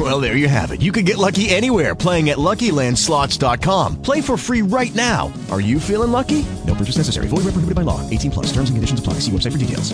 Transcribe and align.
Well, 0.00 0.18
there 0.18 0.34
you 0.34 0.48
have 0.48 0.70
it. 0.70 0.80
You 0.80 0.92
can 0.92 1.04
get 1.04 1.18
lucky 1.18 1.50
anywhere 1.50 1.94
playing 1.94 2.30
at 2.30 2.38
LuckyLandSlots.com. 2.38 4.00
Play 4.00 4.22
for 4.22 4.38
free 4.38 4.62
right 4.62 4.94
now. 4.94 5.30
Are 5.50 5.60
you 5.60 5.78
feeling 5.78 6.10
lucky? 6.10 6.46
No 6.66 6.74
purchase 6.74 6.96
necessary. 6.96 7.28
Void 7.28 7.44
where 7.44 7.52
prohibited 7.52 7.74
by 7.74 7.82
law. 7.82 8.08
18 8.08 8.30
plus. 8.30 8.46
Terms 8.46 8.70
and 8.70 8.78
conditions 8.78 8.98
apply. 8.98 9.14
See 9.14 9.30
website 9.30 9.52
for 9.52 9.58
details. 9.58 9.92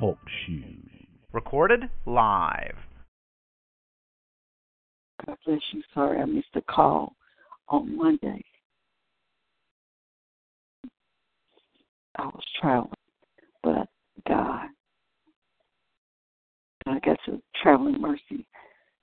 Talk 0.00 0.18
shoes. 0.46 1.06
Recorded 1.34 1.82
live. 2.06 2.76
God 5.26 5.36
bless 5.44 5.60
you. 5.72 5.82
Sorry 5.92 6.18
I 6.18 6.24
missed 6.24 6.48
the 6.54 6.62
call 6.62 7.14
on 7.68 7.94
Monday. 7.94 8.42
I 12.16 12.24
was 12.24 12.44
traveling, 12.58 12.94
but 13.62 13.88
God, 14.26 14.68
I 16.86 16.98
got 17.00 17.18
to 17.26 17.40
traveling 17.62 18.00
mercy. 18.00 18.46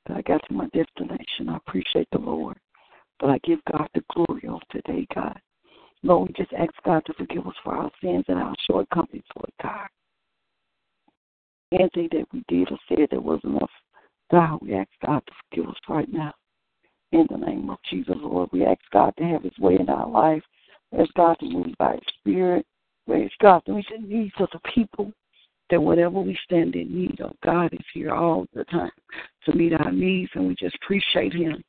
But 0.06 0.18
I 0.18 0.22
got 0.22 0.42
to 0.48 0.54
my 0.54 0.68
destination. 0.74 1.50
I 1.50 1.58
appreciate 1.58 2.08
the 2.12 2.20
Lord. 2.20 2.58
But 3.20 3.30
I 3.30 3.40
give 3.44 3.60
God 3.72 3.88
the 3.94 4.04
glory 4.14 4.48
of 4.48 4.62
today, 4.72 5.08
God. 5.14 5.40
Lord, 6.04 6.30
we 6.30 6.44
just 6.44 6.54
ask 6.54 6.72
God 6.86 7.04
to 7.06 7.14
forgive 7.14 7.48
us 7.48 7.56
for 7.64 7.76
our 7.76 7.92
sins 8.02 8.26
and 8.28 8.40
our 8.40 8.56
shortcomings, 8.70 9.26
Lord 9.36 9.52
God. 9.62 9.88
Anything 11.72 12.10
that 12.12 12.26
we 12.32 12.44
did 12.48 12.72
or 12.72 12.78
said 12.88 13.08
that 13.12 13.22
wasn't 13.22 13.62
of 13.62 13.70
God, 14.32 14.60
we 14.62 14.76
ask 14.76 14.90
God 15.06 15.22
to 15.28 15.34
forgive 15.50 15.70
us 15.70 15.76
right 15.90 16.12
now. 16.12 16.34
In 17.12 17.26
the 17.30 17.38
name 17.38 17.70
of 17.70 17.78
Jesus, 17.90 18.16
Lord, 18.20 18.50
we 18.52 18.66
ask 18.66 18.80
God 18.92 19.14
to 19.18 19.24
have 19.24 19.44
His 19.44 19.58
way 19.60 19.78
in 19.80 19.90
our 19.90 20.08
life. 20.08 20.44
We 20.92 21.00
ask 21.00 21.14
God 21.16 21.38
to 21.40 21.50
move 21.50 21.74
by 21.78 21.94
His 21.94 22.02
Spirit. 22.20 22.66
We 23.08 23.26
ask 23.26 23.34
God 23.42 23.64
to 23.66 23.74
meet 23.74 23.86
the 23.90 24.06
needs 24.06 24.36
of 24.40 24.50
the 24.52 24.60
people. 24.74 25.12
That 25.70 25.82
whatever 25.82 26.22
we 26.22 26.38
stand 26.46 26.76
in 26.76 26.96
need 26.96 27.20
of, 27.20 27.34
God 27.44 27.74
is 27.74 27.86
here 27.94 28.12
all 28.12 28.46
the 28.54 28.64
time 28.66 28.92
to 29.46 29.54
meet 29.54 29.74
our 29.74 29.92
needs, 29.92 30.32
and 30.36 30.48
we 30.48 30.56
just 30.56 30.76
appreciate 30.82 31.34
Him. 31.34 31.62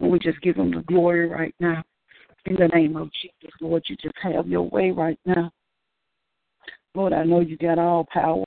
And 0.00 0.10
we 0.10 0.18
just 0.18 0.40
give 0.42 0.56
Him 0.56 0.70
the 0.70 0.82
glory 0.82 1.28
right 1.28 1.54
now. 1.60 1.82
In 2.44 2.56
the 2.56 2.68
name 2.68 2.96
of 2.96 3.10
Jesus, 3.20 3.54
Lord, 3.60 3.82
you 3.88 3.96
just 3.96 4.16
have 4.22 4.48
your 4.48 4.68
way 4.68 4.90
right 4.90 5.18
now. 5.26 5.50
Lord, 6.94 7.12
I 7.12 7.24
know 7.24 7.40
you 7.40 7.56
got 7.56 7.78
all 7.78 8.06
power 8.12 8.44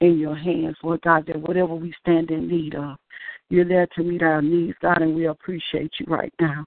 in 0.00 0.18
your 0.18 0.36
hands, 0.36 0.76
Lord 0.82 1.00
God, 1.02 1.26
that 1.26 1.40
whatever 1.40 1.74
we 1.74 1.92
stand 2.00 2.30
in 2.30 2.48
need 2.48 2.74
of, 2.74 2.96
you're 3.48 3.64
there 3.64 3.86
to 3.94 4.02
meet 4.02 4.22
our 4.22 4.42
needs, 4.42 4.76
God, 4.82 5.02
and 5.02 5.14
we 5.14 5.26
appreciate 5.26 5.92
you 6.00 6.06
right 6.08 6.32
now. 6.40 6.64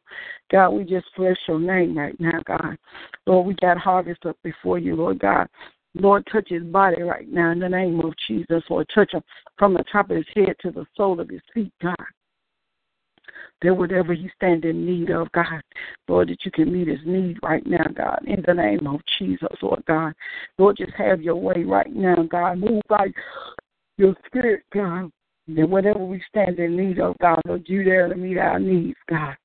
God, 0.52 0.70
we 0.70 0.86
just 0.86 1.08
bless 1.18 1.36
your 1.48 1.60
name 1.60 1.98
right 1.98 2.18
now, 2.20 2.40
God. 2.46 2.78
Lord, 3.26 3.48
we 3.48 3.54
got 3.56 3.78
harvest 3.78 4.26
up 4.26 4.38
before 4.44 4.80
you, 4.80 4.96
Lord 4.96 5.20
God. 5.20 5.48
Lord, 5.96 6.28
touch 6.32 6.50
his 6.50 6.64
body 6.64 7.02
right 7.02 7.28
now 7.32 7.52
in 7.52 7.60
the 7.60 7.70
name 7.70 8.00
of 8.02 8.14
Jesus. 8.28 8.64
Lord, 8.70 8.88
touch 8.94 9.14
him 9.14 9.24
from 9.58 9.74
the 9.74 9.84
top 9.92 10.10
of 10.10 10.18
his 10.18 10.26
head 10.36 10.56
to 10.62 10.72
the 10.72 10.86
sole 10.96 11.20
of 11.20 11.30
his 11.30 11.42
feet, 11.54 11.74
God. 11.82 11.96
That 13.62 13.76
whatever 13.76 14.14
he 14.14 14.30
stand 14.36 14.64
in 14.66 14.86
need 14.86 15.10
of, 15.10 15.32
God, 15.34 15.62
Lord, 16.08 16.30
that 16.30 16.46
you 16.46 16.52
can 16.52 16.72
meet 16.72 16.88
his 16.88 17.06
need 17.06 17.38
right 17.44 17.66
now, 17.66 17.86
God, 17.94 18.20
in 18.26 18.44
the 18.46 18.54
name 18.54 18.88
of 18.88 19.02
Jesus, 19.18 19.50
Lord 19.62 19.84
God. 19.86 20.14
Lord, 20.58 20.78
just 20.78 20.94
have 20.94 21.22
your 21.22 21.36
way 21.36 21.64
right 21.66 21.94
now, 21.94 22.24
God. 22.30 22.60
Move 22.60 22.82
by 22.88 23.08
your 23.98 24.16
spirit, 24.28 24.64
God. 24.74 25.12
That 25.50 25.68
whatever 25.68 26.06
we 26.06 26.22
stand 26.30 26.60
in 26.60 26.78
need 26.78 27.00
of, 27.00 27.18
God, 27.20 27.42
Lord, 27.46 27.64
you 27.66 27.84
there 27.84 28.08
to 28.08 28.16
meet 28.16 28.38
our 28.38 28.60
needs, 28.60 28.98
God. 29.10 29.36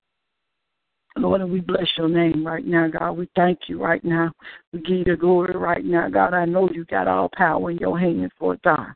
Lord, 1.16 1.42
and 1.42 1.52
we 1.52 1.60
bless 1.60 1.86
your 1.96 2.08
name 2.08 2.44
right 2.44 2.66
now, 2.66 2.88
God. 2.88 3.12
We 3.12 3.28
thank 3.36 3.60
you 3.68 3.80
right 3.80 4.04
now. 4.04 4.32
We 4.72 4.80
give 4.80 5.06
you 5.06 5.16
glory 5.16 5.56
right 5.56 5.84
now, 5.84 6.08
God. 6.08 6.34
I 6.34 6.44
know 6.44 6.68
you 6.72 6.84
got 6.86 7.06
all 7.06 7.30
power 7.36 7.70
in 7.70 7.78
your 7.78 7.98
hands, 7.98 8.32
Lord 8.40 8.60
God. 8.62 8.88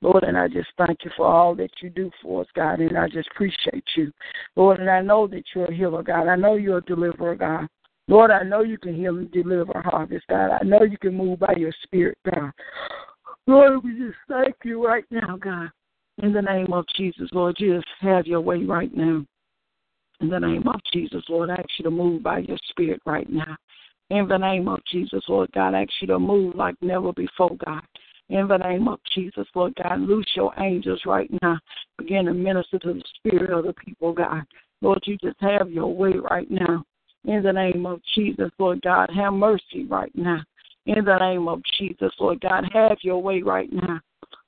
Lord, 0.00 0.24
and 0.24 0.38
I 0.38 0.48
just 0.48 0.68
thank 0.78 1.04
you 1.04 1.10
for 1.16 1.26
all 1.26 1.54
that 1.56 1.70
you 1.82 1.90
do 1.90 2.10
for 2.22 2.42
us, 2.42 2.48
God, 2.54 2.80
and 2.80 2.96
I 2.96 3.08
just 3.08 3.28
appreciate 3.34 3.84
you. 3.96 4.12
Lord, 4.54 4.80
and 4.80 4.90
I 4.90 5.00
know 5.02 5.26
that 5.26 5.42
you're 5.54 5.66
a 5.66 5.74
healer, 5.74 6.02
God. 6.02 6.28
I 6.28 6.36
know 6.36 6.54
you're 6.54 6.78
a 6.78 6.84
deliverer, 6.84 7.34
God. 7.34 7.66
Lord, 8.08 8.30
I 8.30 8.42
know 8.42 8.62
you 8.62 8.78
can 8.78 8.94
heal 8.94 9.16
and 9.16 9.30
deliver 9.32 9.82
harvest, 9.82 10.26
God. 10.28 10.58
I 10.60 10.64
know 10.64 10.82
you 10.82 10.96
can 10.98 11.14
move 11.14 11.40
by 11.40 11.54
your 11.56 11.72
spirit, 11.82 12.16
God. 12.32 12.52
Lord, 13.46 13.84
we 13.84 13.98
just 13.98 14.16
thank 14.28 14.54
you 14.64 14.84
right 14.84 15.04
now, 15.10 15.36
God. 15.36 15.70
In 16.22 16.32
the 16.32 16.42
name 16.42 16.72
of 16.72 16.84
Jesus, 16.96 17.28
Lord, 17.32 17.56
just 17.58 17.86
have 18.00 18.26
your 18.26 18.40
way 18.40 18.64
right 18.64 18.94
now. 18.96 19.24
In 20.20 20.30
the 20.30 20.38
name 20.38 20.66
of 20.66 20.80
Jesus, 20.92 21.22
Lord, 21.28 21.50
I 21.50 21.54
ask 21.54 21.68
you 21.78 21.84
to 21.84 21.90
move 21.90 22.22
by 22.22 22.38
your 22.38 22.58
spirit 22.70 23.00
right 23.04 23.28
now. 23.28 23.56
In 24.08 24.26
the 24.28 24.38
name 24.38 24.68
of 24.68 24.80
Jesus, 24.90 25.22
Lord 25.28 25.50
God, 25.52 25.74
I 25.74 25.82
ask 25.82 25.90
you 26.00 26.06
to 26.08 26.18
move 26.18 26.54
like 26.54 26.76
never 26.80 27.12
before, 27.12 27.56
God. 27.64 27.82
In 28.28 28.48
the 28.48 28.56
name 28.56 28.88
of 28.88 28.98
Jesus, 29.14 29.46
Lord 29.54 29.74
God, 29.82 30.00
loose 30.00 30.28
your 30.34 30.52
angels 30.58 31.02
right 31.06 31.30
now. 31.42 31.58
Begin 31.98 32.26
to 32.26 32.34
minister 32.34 32.78
to 32.78 32.94
the 32.94 33.02
spirit 33.16 33.50
of 33.50 33.66
the 33.66 33.74
people, 33.74 34.12
God. 34.12 34.42
Lord, 34.80 35.00
you 35.04 35.16
just 35.18 35.36
have 35.40 35.70
your 35.70 35.94
way 35.94 36.14
right 36.14 36.50
now. 36.50 36.84
In 37.24 37.42
the 37.42 37.52
name 37.52 37.86
of 37.86 38.00
Jesus, 38.14 38.50
Lord 38.58 38.80
God, 38.82 39.10
have 39.14 39.32
mercy 39.32 39.84
right 39.88 40.12
now. 40.14 40.42
In 40.86 41.04
the 41.04 41.18
name 41.18 41.48
of 41.48 41.60
Jesus, 41.78 42.12
Lord 42.18 42.40
God, 42.40 42.64
have 42.72 42.98
your 43.02 43.22
way 43.22 43.42
right 43.42 43.72
now. 43.72 44.00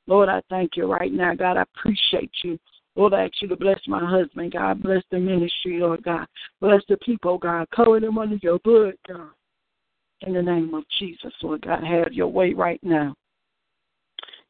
Lord, 0.07 0.29
I 0.29 0.41
thank 0.49 0.77
you 0.77 0.91
right 0.91 1.13
now, 1.13 1.35
God. 1.35 1.57
I 1.57 1.63
appreciate 1.63 2.31
you. 2.43 2.59
Lord, 2.99 3.15
I 3.15 3.27
ask 3.27 3.35
you 3.41 3.47
to 3.47 3.57
bless 3.57 3.79
my 3.87 4.05
husband, 4.05 4.55
God. 4.55 4.83
Bless 4.83 5.05
the 5.13 5.21
ministry, 5.21 5.79
Lord 5.79 6.03
God. 6.03 6.27
Bless 6.61 6.83
the 6.89 6.97
people, 6.97 7.39
God. 7.39 7.69
Cover 7.71 8.01
them 8.01 8.19
under 8.19 8.39
your 8.43 8.59
blood, 8.59 8.95
God. 9.07 9.31
In 10.23 10.35
the 10.35 10.43
name 10.43 10.75
of 10.75 10.83
Jesus, 10.99 11.33
Lord 11.41 11.63
God, 11.63 11.85
have 11.85 12.13
your 12.13 12.27
way 12.27 12.55
right 12.55 12.81
now. 12.83 13.15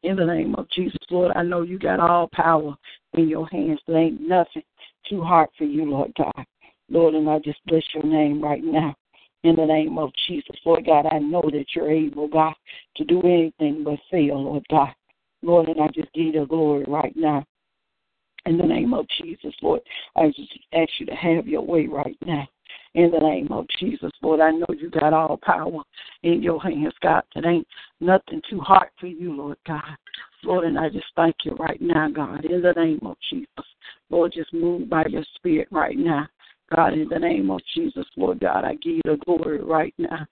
In 0.01 0.15
the 0.15 0.25
name 0.25 0.55
of 0.55 0.67
Jesus, 0.71 0.97
Lord, 1.11 1.31
I 1.35 1.43
know 1.43 1.61
you 1.61 1.77
got 1.77 1.99
all 1.99 2.27
power 2.33 2.75
in 3.13 3.29
your 3.29 3.47
hands. 3.49 3.81
There 3.85 3.97
ain't 3.97 4.27
nothing 4.27 4.63
too 5.07 5.21
hard 5.21 5.49
for 5.55 5.65
you, 5.65 5.85
Lord 5.85 6.11
God. 6.17 6.45
Lord, 6.89 7.13
and 7.13 7.29
I 7.29 7.37
just 7.37 7.59
bless 7.67 7.83
your 7.93 8.03
name 8.03 8.43
right 8.43 8.63
now. 8.63 8.95
In 9.43 9.57
the 9.57 9.65
name 9.65 9.99
of 9.99 10.09
Jesus, 10.27 10.55
Lord 10.65 10.87
God, 10.87 11.05
I 11.05 11.19
know 11.19 11.43
that 11.43 11.65
you're 11.75 11.91
able, 11.91 12.27
God, 12.27 12.55
to 12.97 13.05
do 13.05 13.21
anything 13.21 13.83
but 13.83 13.99
fail, 14.09 14.41
Lord 14.43 14.65
God. 14.71 14.89
Lord, 15.43 15.69
and 15.69 15.79
I 15.79 15.87
just 15.89 16.11
give 16.13 16.25
you 16.25 16.31
the 16.31 16.45
glory 16.47 16.85
right 16.87 17.13
now. 17.15 17.45
In 18.45 18.57
the 18.57 18.65
name 18.65 18.93
of 18.93 19.05
Jesus, 19.21 19.53
Lord, 19.61 19.81
I 20.15 20.27
just 20.27 20.51
ask 20.73 20.89
you 20.99 21.05
to 21.07 21.15
have 21.15 21.47
your 21.47 21.61
way 21.61 21.87
right 21.87 22.17
now. 22.25 22.47
In 22.95 23.11
the 23.11 23.19
name 23.19 23.49
of 23.51 23.65
Jesus, 23.79 24.11
Lord, 24.21 24.39
I 24.39 24.51
know 24.51 24.65
you 24.77 24.89
got 24.89 25.13
all 25.13 25.39
power 25.43 25.83
in 26.23 26.41
your 26.41 26.61
hands, 26.61 26.93
God. 27.01 27.23
It 27.35 27.45
ain't 27.45 27.67
nothing 27.99 28.41
too 28.49 28.59
hard 28.59 28.89
for 28.99 29.07
you, 29.07 29.33
Lord 29.33 29.57
God. 29.67 29.95
Lord, 30.43 30.65
and 30.65 30.79
I 30.79 30.89
just 30.89 31.05
thank 31.15 31.35
you 31.43 31.51
right 31.53 31.79
now, 31.81 32.09
God, 32.09 32.45
in 32.45 32.61
the 32.61 32.73
name 32.73 33.01
of 33.05 33.17
Jesus. 33.29 33.47
Lord, 34.09 34.33
just 34.33 34.53
move 34.53 34.89
by 34.89 35.05
your 35.07 35.23
spirit 35.35 35.67
right 35.71 35.97
now. 35.97 36.27
God, 36.75 36.93
in 36.93 37.09
the 37.09 37.19
name 37.19 37.49
of 37.51 37.61
Jesus, 37.75 38.05
Lord 38.15 38.39
God, 38.39 38.63
I 38.63 38.73
give 38.75 38.95
you 38.95 39.01
the 39.03 39.17
glory 39.25 39.61
right 39.61 39.93
now. 39.97 40.25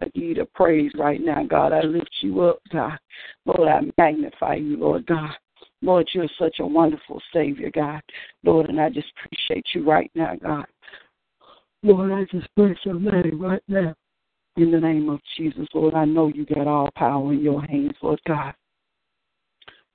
I 0.00 0.06
give 0.06 0.24
you 0.24 0.34
the 0.34 0.46
praise 0.54 0.90
right 0.98 1.20
now, 1.22 1.44
God. 1.44 1.72
I 1.72 1.82
lift 1.82 2.10
you 2.22 2.40
up, 2.42 2.60
God. 2.72 2.98
Lord, 3.46 3.68
I 3.68 3.80
magnify 3.98 4.56
you, 4.56 4.78
Lord 4.78 5.06
God. 5.06 5.30
Lord, 5.82 6.08
you're 6.12 6.28
such 6.38 6.56
a 6.60 6.66
wonderful 6.66 7.20
Savior, 7.34 7.70
God. 7.74 8.00
Lord, 8.44 8.68
and 8.68 8.80
I 8.80 8.88
just 8.88 9.08
appreciate 9.24 9.66
you 9.74 9.84
right 9.84 10.10
now, 10.14 10.34
God. 10.40 10.66
Lord, 11.82 12.12
I 12.12 12.24
just 12.30 12.48
bless 12.56 12.76
your 12.84 13.00
name 13.00 13.40
right 13.40 13.62
now. 13.66 13.94
In 14.56 14.70
the 14.70 14.78
name 14.78 15.08
of 15.08 15.20
Jesus, 15.36 15.66
Lord, 15.74 15.94
I 15.94 16.04
know 16.04 16.28
you 16.28 16.46
got 16.46 16.68
all 16.68 16.90
power 16.94 17.32
in 17.32 17.40
your 17.40 17.62
hands, 17.62 17.96
Lord 18.02 18.20
God. 18.28 18.54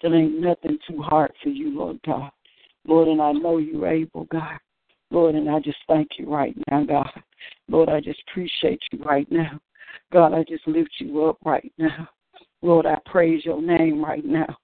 There 0.01 0.13
ain't 0.13 0.39
nothing 0.39 0.77
too 0.87 1.01
hard 1.01 1.31
for 1.41 1.49
you, 1.49 1.77
Lord 1.77 1.99
God. 2.05 2.31
Lord, 2.85 3.07
and 3.07 3.21
I 3.21 3.31
know 3.31 3.57
you're 3.57 3.87
able, 3.87 4.25
God. 4.25 4.57
Lord, 5.09 5.35
and 5.35 5.49
I 5.49 5.59
just 5.59 5.77
thank 5.87 6.09
you 6.17 6.31
right 6.31 6.55
now, 6.69 6.83
God. 6.83 7.09
Lord, 7.69 7.89
I 7.89 8.01
just 8.01 8.21
appreciate 8.29 8.81
you 8.91 8.99
right 9.03 9.27
now. 9.31 9.59
God, 10.11 10.33
I 10.33 10.43
just 10.43 10.67
lift 10.67 10.91
you 10.99 11.25
up 11.25 11.37
right 11.45 11.71
now. 11.77 12.09
Lord, 12.61 12.85
I 12.85 12.97
praise 13.05 13.45
your 13.45 13.61
name 13.61 14.03
right 14.03 14.25
now. 14.25 14.57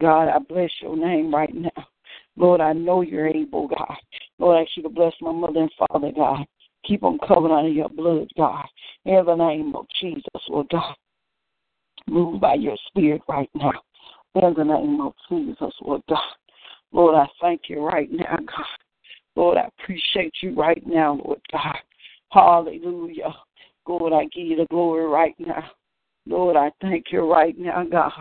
God, 0.00 0.28
I 0.28 0.38
bless 0.38 0.70
your 0.82 0.96
name 0.96 1.34
right 1.34 1.54
now. 1.54 1.86
Lord, 2.36 2.60
I 2.60 2.72
know 2.72 3.00
you're 3.00 3.28
able, 3.28 3.68
God. 3.68 3.96
Lord, 4.38 4.58
I 4.58 4.62
ask 4.62 4.70
you 4.76 4.82
to 4.82 4.88
bless 4.88 5.14
my 5.20 5.32
mother 5.32 5.60
and 5.60 5.70
father, 5.78 6.12
God. 6.14 6.44
Keep 6.84 7.00
them 7.00 7.18
covered 7.26 7.50
under 7.50 7.70
your 7.70 7.88
blood, 7.88 8.28
God. 8.36 8.66
In 9.04 9.24
the 9.24 9.34
name 9.34 9.74
of 9.74 9.86
Jesus, 10.00 10.22
Lord 10.48 10.68
God. 10.70 10.94
Move 12.06 12.40
by 12.40 12.54
your 12.54 12.76
spirit 12.88 13.22
right 13.28 13.50
now. 13.54 13.72
In 14.34 14.54
the 14.54 14.64
name 14.64 15.00
of 15.00 15.14
Jesus, 15.28 15.72
Lord 15.80 16.02
God. 16.08 16.18
Lord, 16.92 17.14
I 17.14 17.26
thank 17.40 17.62
you 17.68 17.80
right 17.80 18.10
now, 18.12 18.36
God. 18.36 18.66
Lord, 19.34 19.58
I 19.58 19.68
appreciate 19.78 20.34
you 20.42 20.54
right 20.54 20.82
now, 20.86 21.20
Lord 21.24 21.40
God. 21.50 21.76
Hallelujah. 22.30 23.34
Lord, 23.88 24.12
I 24.12 24.24
give 24.24 24.46
you 24.46 24.56
the 24.56 24.66
glory 24.70 25.06
right 25.06 25.34
now. 25.38 25.70
Lord, 26.26 26.56
I 26.56 26.70
thank 26.80 27.06
you 27.12 27.30
right 27.30 27.56
now, 27.58 27.84
God. 27.84 28.12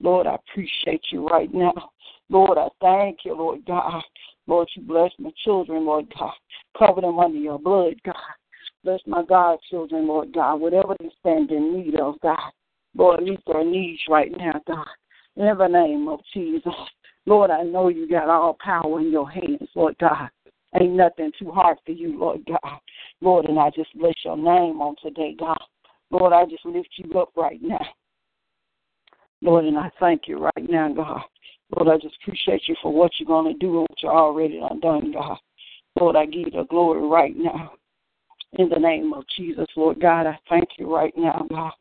Lord, 0.00 0.26
I 0.26 0.36
appreciate 0.36 1.02
you 1.10 1.26
right 1.26 1.52
now. 1.52 1.90
Lord, 2.28 2.58
I 2.58 2.68
thank 2.80 3.18
you, 3.24 3.34
Lord 3.34 3.64
God. 3.66 4.02
Lord, 4.46 4.68
you 4.76 4.82
bless 4.82 5.10
my 5.18 5.30
children, 5.44 5.84
Lord 5.84 6.06
God. 6.18 6.32
Cover 6.78 7.00
them 7.00 7.18
under 7.18 7.38
your 7.38 7.58
blood, 7.58 7.94
God. 8.04 8.14
Bless 8.84 9.00
my 9.06 9.22
God 9.24 9.58
children, 9.70 10.06
Lord 10.06 10.32
God. 10.32 10.56
Whatever 10.56 10.94
they 10.98 11.10
stand 11.20 11.50
in 11.50 11.76
need 11.76 11.98
of, 11.98 12.20
God. 12.20 12.38
Lord, 12.96 13.22
meet 13.22 13.40
their 13.46 13.64
needs 13.64 14.00
right 14.08 14.30
now, 14.36 14.60
God. 14.66 14.86
In 15.36 15.56
the 15.56 15.66
name 15.66 16.08
of 16.08 16.20
Jesus. 16.32 16.72
Lord, 17.26 17.50
I 17.50 17.62
know 17.62 17.88
you 17.88 18.08
got 18.08 18.28
all 18.28 18.56
power 18.64 19.00
in 19.00 19.12
your 19.12 19.30
hands, 19.30 19.68
Lord 19.74 19.96
God. 20.00 20.30
Ain't 20.80 20.94
nothing 20.94 21.32
too 21.38 21.50
hard 21.50 21.78
for 21.84 21.92
you, 21.92 22.18
Lord 22.18 22.40
God. 22.46 22.78
Lord, 23.20 23.46
and 23.46 23.58
I 23.58 23.70
just 23.70 23.96
bless 23.98 24.14
your 24.24 24.36
name 24.36 24.80
on 24.80 24.96
today, 25.02 25.34
God. 25.38 25.58
Lord, 26.10 26.32
I 26.32 26.44
just 26.44 26.64
lift 26.64 26.88
you 26.96 27.18
up 27.18 27.30
right 27.36 27.60
now. 27.60 27.86
Lord, 29.42 29.64
and 29.64 29.78
I 29.78 29.90
thank 30.00 30.22
you 30.26 30.38
right 30.38 30.68
now, 30.68 30.92
God. 30.92 31.22
Lord, 31.76 31.88
I 31.88 32.02
just 32.02 32.16
appreciate 32.22 32.62
you 32.66 32.74
for 32.82 32.92
what 32.92 33.12
you're 33.18 33.26
going 33.26 33.52
to 33.52 33.58
do 33.58 33.78
and 33.78 33.86
what 33.88 34.02
you're 34.02 34.12
already 34.12 34.60
done, 34.80 35.12
God. 35.12 35.38
Lord, 36.00 36.16
I 36.16 36.26
give 36.26 36.46
you 36.46 36.50
the 36.50 36.64
glory 36.64 37.06
right 37.06 37.36
now. 37.36 37.72
In 38.54 38.68
the 38.70 38.78
name 38.78 39.12
of 39.12 39.24
Jesus, 39.36 39.66
Lord 39.76 40.00
God, 40.00 40.26
I 40.26 40.38
thank 40.48 40.68
you 40.78 40.92
right 40.92 41.12
now, 41.16 41.46
God. 41.50 41.72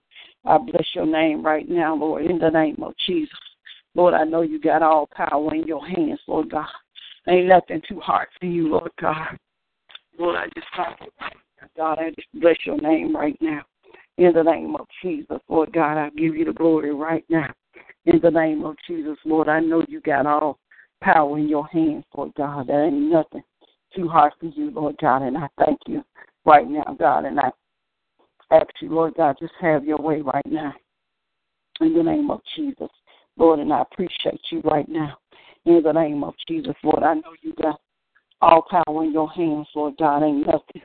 I 0.45 0.57
bless 0.57 0.85
your 0.93 1.05
name 1.05 1.43
right 1.43 1.67
now, 1.67 1.95
Lord, 1.95 2.25
in 2.25 2.39
the 2.39 2.49
name 2.49 2.77
of 2.81 2.93
Jesus. 3.05 3.37
Lord, 3.95 4.13
I 4.13 4.25
know 4.25 4.41
you 4.41 4.59
got 4.59 4.83
all 4.83 5.07
power 5.15 5.55
in 5.55 5.63
your 5.63 5.85
hands, 5.85 6.19
Lord 6.27 6.51
God. 6.51 6.67
Ain't 7.27 7.47
nothing 7.47 7.81
too 7.87 7.99
hard 7.99 8.27
for 8.39 8.45
you, 8.45 8.69
Lord 8.69 8.91
God. 9.01 9.37
Lord, 10.19 10.35
I 10.35 10.45
just 10.55 10.67
thank 10.75 10.99
you. 11.01 11.07
God, 11.75 11.99
I 11.99 12.09
just 12.09 12.27
bless 12.33 12.57
your 12.65 12.79
name 12.79 13.15
right 13.15 13.37
now. 13.41 13.61
In 14.17 14.33
the 14.33 14.43
name 14.43 14.75
of 14.75 14.87
Jesus, 15.03 15.39
Lord 15.47 15.71
God, 15.71 15.97
I 15.97 16.09
give 16.09 16.35
you 16.35 16.45
the 16.45 16.53
glory 16.53 16.93
right 16.93 17.23
now. 17.29 17.53
In 18.05 18.19
the 18.21 18.31
name 18.31 18.65
of 18.65 18.75
Jesus, 18.87 19.17
Lord, 19.25 19.47
I 19.47 19.59
know 19.59 19.85
you 19.87 20.01
got 20.01 20.25
all 20.25 20.57
power 21.01 21.37
in 21.37 21.47
your 21.47 21.67
hands, 21.67 22.03
Lord 22.15 22.31
God. 22.35 22.67
There 22.67 22.85
ain't 22.85 23.11
nothing 23.11 23.43
too 23.95 24.07
hard 24.07 24.33
for 24.39 24.47
you, 24.47 24.71
Lord 24.71 24.95
God, 24.99 25.21
and 25.21 25.37
I 25.37 25.47
thank 25.63 25.79
you 25.87 26.03
right 26.45 26.67
now, 26.67 26.95
God, 26.97 27.25
and 27.25 27.39
I 27.39 27.51
ask 28.51 28.67
you, 28.81 28.89
Lord 28.89 29.13
God, 29.15 29.35
just 29.39 29.53
have 29.61 29.85
your 29.85 29.99
way 29.99 30.21
right 30.21 30.45
now. 30.47 30.73
In 31.79 31.93
the 31.93 32.01
name 32.01 32.31
of 32.31 32.41
Jesus, 32.55 32.89
Lord, 33.37 33.59
and 33.59 33.71
I 33.71 33.81
appreciate 33.81 34.41
you 34.51 34.61
right 34.61 34.87
now. 34.89 35.17
In 35.65 35.83
the 35.83 35.91
name 35.91 36.23
of 36.23 36.33
Jesus, 36.47 36.75
Lord, 36.83 37.03
I 37.03 37.15
know 37.15 37.35
you 37.43 37.53
got 37.61 37.79
all 38.41 38.63
power 38.63 39.03
in 39.03 39.13
your 39.13 39.29
hands, 39.29 39.67
Lord 39.75 39.95
God. 39.99 40.23
Ain't 40.23 40.47
nothing 40.47 40.81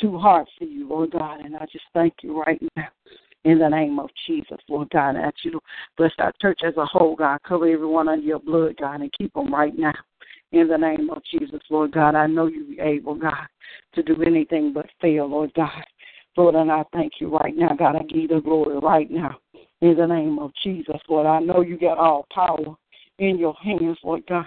too 0.00 0.18
hard 0.18 0.46
for 0.58 0.64
you, 0.64 0.88
Lord 0.88 1.12
God. 1.12 1.40
And 1.40 1.56
I 1.56 1.66
just 1.72 1.84
thank 1.92 2.14
you 2.22 2.40
right 2.40 2.60
now 2.76 2.88
in 3.44 3.58
the 3.58 3.68
name 3.68 3.98
of 3.98 4.10
Jesus, 4.26 4.58
Lord 4.68 4.90
God. 4.90 5.16
I 5.16 5.20
ask 5.20 5.36
you 5.44 5.52
to 5.52 5.60
bless 5.96 6.12
our 6.18 6.32
church 6.40 6.60
as 6.66 6.76
a 6.76 6.86
whole, 6.86 7.14
God. 7.14 7.40
Cover 7.46 7.68
everyone 7.68 8.08
under 8.08 8.24
your 8.24 8.38
blood, 8.38 8.76
God, 8.78 9.00
and 9.00 9.12
keep 9.16 9.32
them 9.34 9.52
right 9.52 9.76
now. 9.76 9.94
In 10.52 10.68
the 10.68 10.78
name 10.78 11.10
of 11.10 11.22
Jesus, 11.30 11.60
Lord 11.68 11.92
God, 11.92 12.14
I 12.14 12.26
know 12.26 12.46
you're 12.46 12.80
able, 12.80 13.16
God, 13.16 13.46
to 13.94 14.02
do 14.02 14.22
anything 14.22 14.72
but 14.72 14.86
fail, 15.00 15.26
Lord 15.26 15.52
God. 15.54 15.84
Lord, 16.36 16.54
and 16.54 16.70
I 16.70 16.84
thank 16.92 17.14
you 17.20 17.36
right 17.36 17.56
now, 17.56 17.74
God. 17.76 17.96
I 17.96 18.02
give 18.04 18.22
you 18.22 18.28
the 18.28 18.40
glory 18.40 18.78
right 18.78 19.10
now. 19.10 19.38
In 19.80 19.96
the 19.96 20.06
name 20.06 20.38
of 20.38 20.52
Jesus, 20.62 21.00
Lord, 21.08 21.26
I 21.26 21.40
know 21.40 21.60
you 21.60 21.78
got 21.78 21.98
all 21.98 22.26
power 22.32 22.76
in 23.18 23.38
your 23.38 23.54
hands, 23.62 23.98
Lord 24.02 24.22
God. 24.28 24.46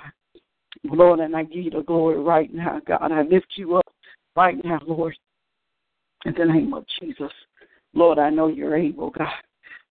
Lord, 0.84 1.20
and 1.20 1.36
I 1.36 1.44
give 1.44 1.66
you 1.66 1.72
the 1.72 1.84
glory 1.84 2.20
right 2.20 2.54
now, 2.54 2.82
God. 2.86 3.12
I 3.12 3.22
lift 3.24 3.48
you 3.56 3.76
up 3.76 3.86
right 4.36 4.56
now, 4.64 4.80
Lord. 4.86 5.16
In 6.25 6.34
the 6.38 6.46
name 6.46 6.74
of 6.74 6.86
Jesus. 7.00 7.31
Lord, 7.94 8.19
I 8.19 8.30
know 8.30 8.48
you're 8.48 8.75
able, 8.75 9.10
God, 9.12 9.28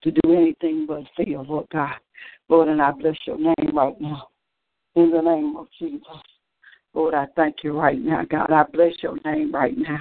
to 0.02 0.10
do 0.10 0.32
anything 0.32 0.86
but 0.86 1.02
fail, 1.16 1.44
Lord 1.48 1.66
God. 1.72 1.94
Lord, 2.48 2.68
and 2.68 2.80
I 2.82 2.92
bless 2.92 3.16
your 3.26 3.38
name 3.38 3.74
right 3.74 3.98
now. 4.00 4.28
In 4.94 5.10
the 5.10 5.20
name 5.20 5.56
of 5.56 5.66
Jesus. 5.78 6.00
Lord, 6.94 7.14
I 7.14 7.26
thank 7.36 7.56
you 7.62 7.78
right 7.78 7.98
now, 7.98 8.24
God. 8.28 8.50
I 8.50 8.64
bless 8.72 8.92
your 9.02 9.18
name 9.24 9.52
right 9.52 9.76
now. 9.76 10.00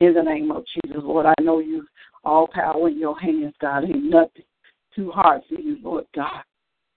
In 0.00 0.14
the 0.14 0.22
name 0.22 0.50
of 0.50 0.64
Jesus, 0.74 1.00
Lord, 1.02 1.26
I 1.26 1.34
know 1.40 1.60
you 1.60 1.86
all 2.24 2.48
power 2.48 2.88
in 2.88 2.98
your 2.98 3.18
hands, 3.18 3.54
God. 3.60 3.84
Ain't 3.84 4.04
nothing 4.04 4.44
too 4.94 5.10
hard 5.10 5.42
for 5.48 5.60
you, 5.60 5.78
Lord 5.82 6.06
God. 6.14 6.42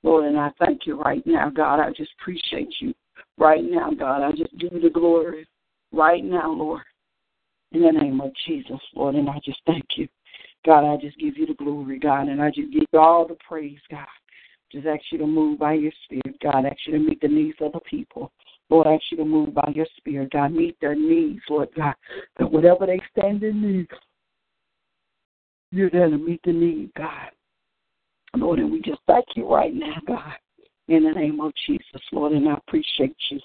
Lord, 0.03 0.25
and 0.25 0.38
I 0.38 0.51
thank 0.59 0.85
you 0.85 1.01
right 1.01 1.25
now, 1.25 1.50
God. 1.50 1.79
I 1.79 1.89
just 1.89 2.12
appreciate 2.19 2.73
you 2.79 2.94
right 3.38 3.63
now, 3.63 3.91
God. 3.91 4.23
I 4.23 4.31
just 4.31 4.57
give 4.57 4.73
you 4.73 4.81
the 4.81 4.89
glory 4.89 5.47
right 5.91 6.23
now, 6.23 6.51
Lord. 6.51 6.81
In 7.75 7.81
the 7.81 7.92
name 7.92 8.22
of 8.22 8.31
Jesus, 8.48 8.80
Lord, 8.95 9.16
and 9.16 9.30
I 9.30 9.38
just 9.44 9.60
thank 9.66 9.83
you. 9.98 10.07
God, 10.66 10.89
I 10.89 10.95
just 10.95 11.18
give 11.18 11.38
you 11.38 11.45
the 11.45 11.56
glory, 11.56 12.00
God, 12.00 12.30
and 12.30 12.42
I 12.42 12.48
just 12.48 12.72
give 12.72 12.83
you 12.89 13.00
all 13.00 13.27
the 13.27 13.36
praise, 13.45 13.81
God. 13.92 14.07
Just 14.72 14.88
ask 14.88 15.01
you 15.12 15.18
to 15.18 15.27
move 15.27 15.60
by 15.60 15.74
your 15.74 15.92
spirit, 16.06 16.39
God. 16.42 16.66
Ask 16.66 16.77
you 16.88 16.94
to 16.94 17.00
meet 17.00 17.19
the 17.19 17.27
needs 17.27 17.57
of 17.60 17.74
the 17.74 17.81
people. 17.81 18.31
Lord, 18.69 18.88
ask 18.88 19.04
you 19.12 19.18
to 19.18 19.25
move 19.25 19.54
by 19.54 19.74
your 19.75 19.88
spirit, 19.98 20.31
God. 20.31 20.54
Meet 20.54 20.77
their 20.80 20.95
needs, 20.95 21.42
Lord 21.50 21.68
God. 21.75 21.95
That 22.39 22.50
whatever 22.50 22.86
they 22.86 23.01
stand 23.12 23.44
in 23.44 23.62
need, 23.62 23.88
you're 25.72 25.89
there 25.89 26.10
to 26.10 26.18
meet 26.18 26.39
the 26.45 26.54
need, 26.54 26.94
God. 26.95 27.31
Lord, 28.38 28.60
and 28.60 28.72
we 28.72 28.81
just 28.83 29.01
thank 29.06 29.25
you 29.36 29.54
right 29.54 29.75
now, 29.75 29.98
God. 30.07 30.36
In 30.88 31.04
the 31.04 31.12
name 31.12 31.42
of 31.42 31.51
Jesus, 31.68 32.01
Lord, 32.13 32.31
and 32.31 32.48
I 32.48 32.54
appreciate 32.54 33.18
you. 33.31 33.42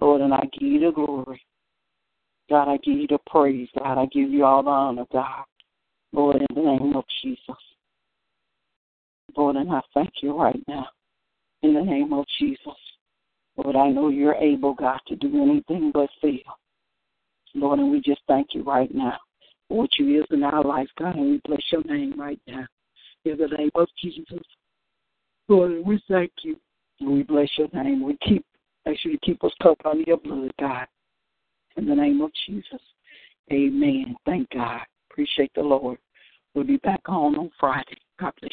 Lord, 0.00 0.22
and 0.22 0.32
I 0.32 0.48
give 0.58 0.66
you 0.66 0.80
the 0.80 0.92
glory. 0.92 1.42
God, 2.50 2.68
I 2.68 2.76
give 2.78 2.98
you 2.98 3.06
the 3.06 3.18
praise. 3.28 3.68
God, 3.78 3.96
I 3.96 4.06
give 4.06 4.28
you 4.28 4.44
all 4.44 4.62
the 4.62 4.70
honor, 4.70 5.06
God. 5.12 5.44
Lord, 6.12 6.36
in 6.36 6.46
the 6.54 6.60
name 6.60 6.96
of 6.96 7.04
Jesus. 7.22 7.56
Lord, 9.36 9.54
and 9.54 9.70
I 9.70 9.80
thank 9.94 10.10
you 10.22 10.36
right 10.36 10.60
now. 10.66 10.88
In 11.62 11.74
the 11.74 11.82
name 11.82 12.12
of 12.12 12.24
Jesus. 12.40 12.74
Lord, 13.56 13.76
I 13.76 13.90
know 13.90 14.08
you're 14.08 14.34
able, 14.34 14.74
God, 14.74 14.98
to 15.06 15.16
do 15.16 15.42
anything 15.42 15.92
but 15.94 16.10
fail. 16.20 16.58
Lord, 17.54 17.78
and 17.78 17.90
we 17.90 18.00
just 18.00 18.22
thank 18.26 18.48
you 18.52 18.64
right 18.64 18.92
now 18.92 19.16
for 19.68 19.78
what 19.78 19.90
you 19.98 20.20
is 20.20 20.26
in 20.30 20.42
our 20.42 20.64
life, 20.64 20.88
God, 20.98 21.14
and 21.14 21.30
we 21.30 21.40
bless 21.44 21.62
your 21.70 21.84
name 21.84 22.18
right 22.18 22.40
now. 22.48 22.66
In 23.24 23.36
the 23.36 23.46
name 23.46 23.70
of 23.76 23.86
Jesus. 24.02 24.42
Lord, 25.48 25.70
and 25.72 25.86
we 25.86 26.02
thank 26.08 26.32
you. 26.42 26.56
And 27.00 27.12
we 27.12 27.22
bless 27.22 27.48
your 27.56 27.68
name. 27.72 28.02
We 28.04 28.16
keep 28.26 28.44
make 28.86 28.98
sure 28.98 29.12
you 29.12 29.18
keep 29.22 29.42
us 29.44 29.52
covered 29.62 29.86
under 29.86 30.04
your 30.06 30.16
blood, 30.16 30.52
God. 30.58 30.86
In 31.76 31.86
the 31.86 31.94
name 31.94 32.20
of 32.20 32.30
Jesus. 32.46 32.80
Amen. 33.52 34.16
Thank 34.26 34.50
God. 34.50 34.80
Appreciate 35.10 35.52
the 35.54 35.62
Lord. 35.62 35.98
We'll 36.54 36.64
be 36.64 36.78
back 36.78 37.00
on 37.06 37.36
on 37.36 37.50
Friday. 37.58 37.98
God 38.18 38.32
bless 38.40 38.52